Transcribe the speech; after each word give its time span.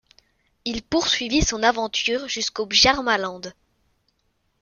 Il 0.65 0.81
poursuivit 0.81 1.43
son 1.43 1.61
aventure 1.61 2.27
jusqu'au 2.27 2.65
Bjarmaland. 2.65 3.53